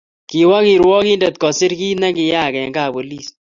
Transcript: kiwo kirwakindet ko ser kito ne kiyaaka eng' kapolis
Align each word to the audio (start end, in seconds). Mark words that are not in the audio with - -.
kiwo 0.29 0.57
kirwakindet 0.65 1.35
ko 1.41 1.47
ser 1.57 1.71
kito 1.79 1.99
ne 1.99 2.09
kiyaaka 2.15 2.57
eng' 2.63 2.75
kapolis 2.77 3.27